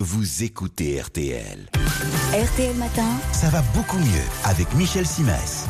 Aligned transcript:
vous 0.00 0.44
écoutez 0.44 1.00
RTL. 1.00 1.68
RTL 2.32 2.76
Matin, 2.76 3.08
Ça 3.32 3.48
va 3.48 3.62
beaucoup 3.74 3.98
mieux 3.98 4.28
avec 4.44 4.72
Michel 4.74 5.04
Simès. 5.04 5.66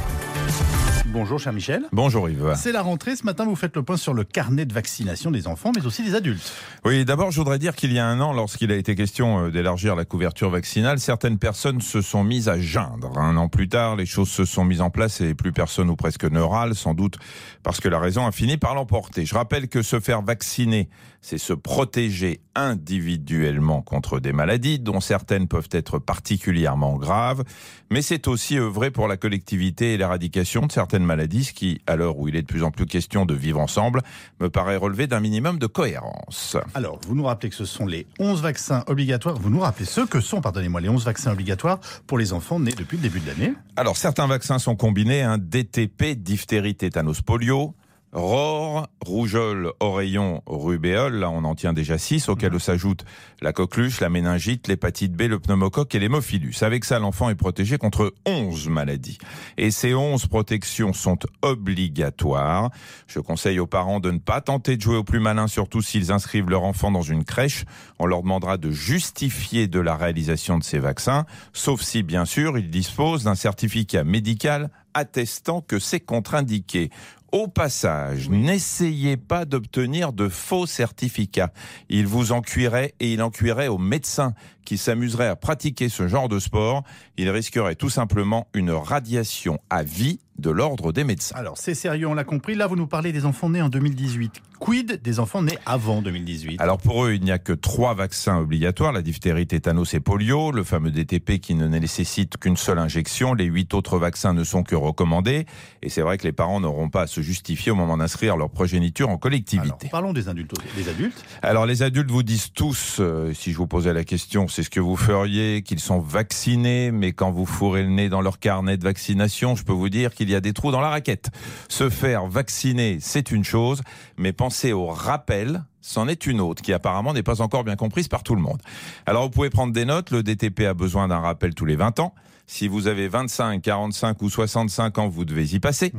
Bonjour 1.10 1.38
cher 1.38 1.54
Michel. 1.54 1.84
Bonjour 1.90 2.28
Yves. 2.28 2.52
C'est 2.54 2.70
la 2.70 2.82
rentrée, 2.82 3.16
ce 3.16 3.24
matin 3.24 3.46
vous 3.46 3.56
faites 3.56 3.74
le 3.76 3.82
point 3.82 3.96
sur 3.96 4.12
le 4.12 4.24
carnet 4.24 4.66
de 4.66 4.74
vaccination 4.74 5.30
des 5.30 5.46
enfants 5.46 5.72
mais 5.74 5.86
aussi 5.86 6.02
des 6.02 6.14
adultes. 6.14 6.52
Oui, 6.84 7.06
d'abord, 7.06 7.30
je 7.30 7.38
voudrais 7.38 7.58
dire 7.58 7.74
qu'il 7.74 7.94
y 7.94 7.98
a 7.98 8.06
un 8.06 8.20
an, 8.20 8.34
lorsqu'il 8.34 8.70
a 8.72 8.76
été 8.76 8.94
question 8.94 9.46
euh, 9.46 9.50
d'élargir 9.50 9.96
la 9.96 10.04
couverture 10.04 10.50
vaccinale, 10.50 11.00
certaines 11.00 11.38
personnes 11.38 11.80
se 11.80 12.02
sont 12.02 12.24
mises 12.24 12.50
à 12.50 12.60
geindre. 12.60 13.18
Un 13.18 13.38
an 13.38 13.48
plus 13.48 13.70
tard, 13.70 13.96
les 13.96 14.04
choses 14.04 14.28
se 14.28 14.44
sont 14.44 14.64
mises 14.64 14.82
en 14.82 14.90
place 14.90 15.22
et 15.22 15.34
plus 15.34 15.52
personne 15.52 15.88
ou 15.88 15.96
presque 15.96 16.24
ne 16.24 16.40
râle, 16.40 16.74
sans 16.74 16.92
doute 16.92 17.16
parce 17.62 17.80
que 17.80 17.88
la 17.88 17.98
raison 17.98 18.26
a 18.26 18.32
fini 18.32 18.58
par 18.58 18.74
l'emporter. 18.74 19.24
Je 19.24 19.34
rappelle 19.34 19.68
que 19.68 19.80
se 19.80 20.00
faire 20.00 20.20
vacciner, 20.20 20.90
c'est 21.20 21.38
se 21.38 21.52
protéger 21.52 22.40
individuellement 22.54 23.82
contre 23.82 24.20
des 24.20 24.32
maladies, 24.32 24.78
dont 24.78 25.00
certaines 25.00 25.48
peuvent 25.48 25.68
être 25.72 25.98
particulièrement 25.98 26.96
graves, 26.96 27.44
mais 27.90 28.02
c'est 28.02 28.28
aussi 28.28 28.58
œuvrer 28.58 28.90
pour 28.90 29.08
la 29.08 29.16
collectivité 29.16 29.94
et 29.94 29.96
l'éradication 29.96 30.66
de 30.66 30.72
certaines 30.72 30.97
maladies, 31.04 31.44
ce 31.44 31.52
qui, 31.52 31.80
à 31.86 31.96
l'heure 31.96 32.18
où 32.18 32.28
il 32.28 32.36
est 32.36 32.42
de 32.42 32.46
plus 32.46 32.62
en 32.62 32.70
plus 32.70 32.86
question 32.86 33.26
de 33.26 33.34
vivre 33.34 33.60
ensemble, 33.60 34.02
me 34.40 34.48
paraît 34.48 34.76
relever 34.76 35.06
d'un 35.06 35.20
minimum 35.20 35.58
de 35.58 35.66
cohérence. 35.66 36.56
Alors, 36.74 36.98
vous 37.06 37.14
nous 37.14 37.24
rappelez 37.24 37.50
que 37.50 37.56
ce 37.56 37.64
sont 37.64 37.86
les 37.86 38.06
11 38.18 38.42
vaccins 38.42 38.84
obligatoires, 38.86 39.36
vous 39.36 39.50
nous 39.50 39.60
rappelez 39.60 39.86
ce 39.86 40.00
que 40.02 40.20
sont, 40.20 40.40
pardonnez-moi, 40.40 40.80
les 40.80 40.88
11 40.88 41.04
vaccins 41.04 41.32
obligatoires 41.32 41.80
pour 42.06 42.18
les 42.18 42.32
enfants 42.32 42.60
nés 42.60 42.72
depuis 42.72 42.96
le 42.96 43.02
début 43.02 43.20
de 43.20 43.26
l'année. 43.26 43.52
Alors, 43.76 43.96
certains 43.96 44.26
vaccins 44.26 44.58
sont 44.58 44.76
combinés, 44.76 45.22
hein, 45.22 45.38
DTP, 45.38 46.14
diphtérie, 46.16 46.74
tétanos, 46.74 47.22
polio, 47.22 47.74
ROR, 48.12 48.86
rougeole, 49.04 49.72
oreillon, 49.80 50.42
rubéole, 50.46 51.16
là 51.16 51.28
on 51.28 51.44
en 51.44 51.54
tient 51.54 51.74
déjà 51.74 51.98
6, 51.98 52.30
auxquels 52.30 52.58
s'ajoutent 52.58 53.04
la 53.42 53.52
coqueluche, 53.52 54.00
la 54.00 54.08
méningite, 54.08 54.66
l'hépatite 54.66 55.12
B, 55.12 55.22
le 55.22 55.38
pneumocoque 55.38 55.94
et 55.94 55.98
l'hémophilus. 55.98 56.62
Avec 56.62 56.86
ça, 56.86 56.98
l'enfant 56.98 57.28
est 57.28 57.34
protégé 57.34 57.76
contre 57.76 58.14
11 58.26 58.68
maladies. 58.68 59.18
Et 59.58 59.70
ces 59.70 59.94
11 59.94 60.26
protections 60.26 60.94
sont 60.94 61.18
obligatoires. 61.42 62.70
Je 63.06 63.20
conseille 63.20 63.60
aux 63.60 63.66
parents 63.66 64.00
de 64.00 64.10
ne 64.10 64.18
pas 64.18 64.40
tenter 64.40 64.76
de 64.76 64.82
jouer 64.82 64.96
au 64.96 65.04
plus 65.04 65.20
malin, 65.20 65.46
surtout 65.46 65.82
s'ils 65.82 66.10
inscrivent 66.10 66.48
leur 66.48 66.64
enfant 66.64 66.90
dans 66.90 67.02
une 67.02 67.24
crèche. 67.24 67.66
On 67.98 68.06
leur 68.06 68.22
demandera 68.22 68.56
de 68.56 68.70
justifier 68.70 69.68
de 69.68 69.80
la 69.80 69.96
réalisation 69.96 70.58
de 70.58 70.64
ces 70.64 70.78
vaccins, 70.78 71.26
sauf 71.52 71.82
si, 71.82 72.02
bien 72.02 72.24
sûr, 72.24 72.56
ils 72.56 72.70
disposent 72.70 73.24
d'un 73.24 73.34
certificat 73.34 74.02
médical 74.02 74.70
attestant 74.94 75.60
que 75.60 75.78
c'est 75.78 76.00
contre-indiqué. 76.00 76.90
Au 77.30 77.46
passage, 77.46 78.30
n'essayez 78.30 79.18
pas 79.18 79.44
d'obtenir 79.44 80.14
de 80.14 80.30
faux 80.30 80.64
certificats. 80.64 81.52
Il 81.90 82.06
vous 82.06 82.32
en 82.32 82.40
cuirait 82.40 82.94
et 83.00 83.12
il 83.12 83.20
en 83.20 83.30
cuirait 83.30 83.68
aux 83.68 83.76
médecins 83.76 84.32
qui 84.64 84.78
s'amuseraient 84.78 85.28
à 85.28 85.36
pratiquer 85.36 85.90
ce 85.90 86.08
genre 86.08 86.30
de 86.30 86.38
sport. 86.38 86.84
Il 87.18 87.28
risquerait 87.28 87.74
tout 87.74 87.90
simplement 87.90 88.48
une 88.54 88.70
radiation 88.70 89.58
à 89.68 89.82
vie 89.82 90.20
de 90.38 90.50
l'ordre 90.50 90.92
des 90.92 91.04
médecins. 91.04 91.36
Alors, 91.36 91.58
c'est 91.58 91.74
sérieux, 91.74 92.06
on 92.06 92.14
l'a 92.14 92.24
compris. 92.24 92.54
Là, 92.54 92.66
vous 92.66 92.76
nous 92.76 92.86
parlez 92.86 93.12
des 93.12 93.24
enfants 93.24 93.50
nés 93.50 93.62
en 93.62 93.68
2018. 93.68 94.42
Quid 94.58 95.00
des 95.02 95.20
enfants 95.20 95.42
nés 95.42 95.56
avant 95.66 96.02
2018 96.02 96.60
Alors 96.60 96.78
pour 96.78 97.04
eux, 97.04 97.14
il 97.14 97.22
n'y 97.22 97.30
a 97.30 97.38
que 97.38 97.52
trois 97.52 97.94
vaccins 97.94 98.38
obligatoires, 98.38 98.92
la 98.92 99.02
diphtérie, 99.02 99.46
tétanos 99.46 99.94
et 99.94 100.00
polio, 100.00 100.50
le 100.50 100.64
fameux 100.64 100.90
DTP 100.90 101.38
qui 101.38 101.54
ne 101.54 101.68
nécessite 101.68 102.36
qu'une 102.38 102.56
seule 102.56 102.80
injection, 102.80 103.34
les 103.34 103.44
huit 103.44 103.72
autres 103.72 103.98
vaccins 103.98 104.34
ne 104.34 104.42
sont 104.42 104.64
que 104.64 104.74
recommandés, 104.74 105.46
et 105.82 105.88
c'est 105.88 106.02
vrai 106.02 106.18
que 106.18 106.24
les 106.24 106.32
parents 106.32 106.58
n'auront 106.58 106.88
pas 106.88 107.02
à 107.02 107.06
se 107.06 107.20
justifier 107.20 107.70
au 107.70 107.76
moment 107.76 107.98
d'inscrire 107.98 108.36
leur 108.36 108.50
progéniture 108.50 109.06
en 109.06 109.12
Alors, 109.12 109.20
collectivité. 109.20 109.88
parlons 109.92 110.12
des 110.12 110.28
adultes. 110.28 110.54
Des 110.76 110.88
adultes. 110.88 111.24
Alors 111.42 111.64
les 111.64 111.84
adultes 111.84 112.10
vous 112.10 112.24
disent 112.24 112.50
tous, 112.52 112.96
euh, 112.98 113.32
si 113.34 113.52
je 113.52 113.58
vous 113.58 113.68
posais 113.68 113.92
la 113.92 114.02
question, 114.02 114.48
c'est 114.48 114.64
ce 114.64 114.70
que 114.70 114.80
vous 114.80 114.96
feriez, 114.96 115.62
qu'ils 115.62 115.78
sont 115.80 116.00
vaccinés, 116.00 116.90
mais 116.90 117.12
quand 117.12 117.30
vous 117.30 117.46
fourrez 117.46 117.84
le 117.84 117.90
nez 117.90 118.08
dans 118.08 118.22
leur 118.22 118.40
carnet 118.40 118.76
de 118.76 118.82
vaccination, 118.82 119.54
je 119.54 119.62
peux 119.62 119.72
vous 119.72 119.88
dire 119.88 120.12
qu'il 120.28 120.34
y 120.34 120.36
a 120.36 120.40
des 120.40 120.52
trous 120.52 120.70
dans 120.70 120.82
la 120.82 120.90
raquette. 120.90 121.30
Se 121.70 121.88
faire 121.88 122.26
vacciner, 122.26 122.98
c'est 123.00 123.30
une 123.30 123.44
chose, 123.44 123.80
mais 124.18 124.34
penser 124.34 124.74
au 124.74 124.86
rappel, 124.86 125.64
c'en 125.80 126.06
est 126.06 126.26
une 126.26 126.42
autre, 126.42 126.60
qui 126.60 126.74
apparemment 126.74 127.14
n'est 127.14 127.22
pas 127.22 127.40
encore 127.40 127.64
bien 127.64 127.76
comprise 127.76 128.08
par 128.08 128.22
tout 128.22 128.34
le 128.34 128.42
monde. 128.42 128.60
Alors 129.06 129.22
vous 129.24 129.30
pouvez 129.30 129.48
prendre 129.48 129.72
des 129.72 129.86
notes, 129.86 130.10
le 130.10 130.22
DTP 130.22 130.60
a 130.68 130.74
besoin 130.74 131.08
d'un 131.08 131.20
rappel 131.20 131.54
tous 131.54 131.64
les 131.64 131.76
20 131.76 131.98
ans. 132.00 132.14
Si 132.46 132.68
vous 132.68 132.88
avez 132.88 133.08
25, 133.08 133.62
45 133.62 134.20
ou 134.20 134.28
65 134.28 134.98
ans, 134.98 135.08
vous 135.08 135.24
devez 135.24 135.54
y 135.54 135.60
passer. 135.60 135.92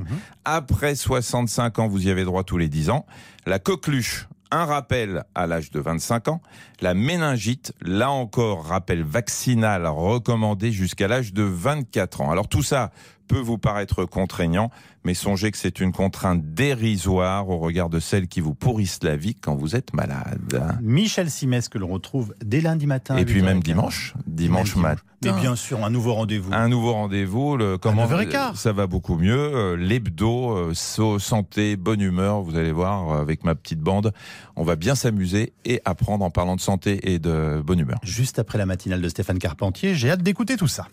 Après 0.45 0.93
65 0.93 1.79
ans, 1.79 1.87
vous 1.87 2.07
y 2.07 2.11
avez 2.11 2.23
droit 2.23 2.43
tous 2.43 2.57
les 2.57 2.69
10 2.69 2.91
ans. 2.91 3.05
La 3.47 3.57
coqueluche, 3.57 4.27
un 4.51 4.65
rappel 4.65 5.25
à 5.35 5.45
l'âge 5.47 5.69
de 5.69 5.79
25 5.79 6.27
ans. 6.27 6.41
La 6.81 6.93
méningite, 6.93 7.73
là 7.81 8.09
encore, 8.09 8.65
rappel 8.65 9.03
vaccinal 9.03 9.85
recommandé 9.87 10.71
jusqu'à 10.71 11.07
l'âge 11.07 11.33
de 11.33 11.43
24 11.43 12.21
ans. 12.21 12.31
Alors 12.31 12.47
tout 12.47 12.63
ça 12.63 12.91
peut 13.29 13.39
vous 13.39 13.59
paraître 13.59 14.05
contraignant, 14.05 14.71
mais 15.05 15.13
songez 15.13 15.51
que 15.51 15.57
c'est 15.57 15.79
une 15.79 15.93
contrainte 15.93 16.53
dérisoire 16.53 17.47
au 17.47 17.59
regard 17.59 17.89
de 17.89 17.99
celles 17.99 18.27
qui 18.27 18.41
vous 18.41 18.55
pourrissent 18.55 19.03
la 19.03 19.15
vie 19.15 19.35
quand 19.35 19.55
vous 19.55 19.75
êtes 19.75 19.93
malade. 19.93 20.61
Michel 20.81 21.29
Simès, 21.29 21.69
que 21.69 21.77
l'on 21.77 21.87
retrouve 21.87 22.33
dès 22.43 22.59
lundi 22.59 22.87
matin. 22.87 23.15
Et 23.17 23.25
puis 23.25 23.41
8h15. 23.41 23.45
même 23.45 23.63
dimanche, 23.63 24.13
dimanche 24.25 24.75
matin. 24.75 25.01
Mais 25.23 25.31
bien 25.33 25.55
sûr, 25.55 25.83
un 25.83 25.89
nouveau 25.89 26.13
rendez-vous. 26.13 26.51
Un 26.53 26.69
nouveau 26.69 26.93
rendez-vous, 26.93 27.57
le 27.57 27.77
comment 27.77 28.07
9h15. 28.07 28.55
ça 28.55 28.71
va 28.71 28.87
beaucoup 28.87 29.15
mieux, 29.15 29.37
euh, 29.37 29.75
l'hebdo, 29.75 30.51
euh, 30.51 30.73
santé, 30.73 31.75
bonne 31.75 32.01
humeur, 32.01 32.41
vous 32.41 32.57
allez 32.57 32.71
voir 32.71 33.11
euh, 33.11 33.21
avec 33.21 33.43
ma 33.43 33.53
petite 33.53 33.79
bande, 33.79 34.13
on 34.55 34.63
va 34.63 34.75
bien 34.75 34.95
s'amuser 34.95 35.53
et 35.65 35.81
apprendre 35.85 36.23
en 36.23 36.29
parlant 36.29 36.55
de 36.55 36.61
santé 36.61 37.11
et 37.11 37.19
de 37.19 37.61
bonne 37.65 37.79
humeur. 37.79 37.99
Juste 38.03 38.39
après 38.39 38.57
la 38.57 38.65
matinale 38.65 39.01
de 39.01 39.09
Stéphane 39.09 39.39
Carpentier, 39.39 39.93
j'ai 39.93 40.09
hâte 40.09 40.23
d'écouter 40.23 40.55
tout 40.55 40.67
ça. 40.67 40.87